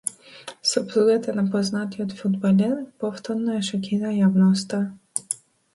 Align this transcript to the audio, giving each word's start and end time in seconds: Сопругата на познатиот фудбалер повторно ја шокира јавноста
Сопругата 0.69 1.29
на 1.39 1.43
познатиот 1.57 2.15
фудбалер 2.23 2.75
повторно 3.05 3.61
ја 3.61 3.69
шокира 3.73 4.17
јавноста 4.21 4.83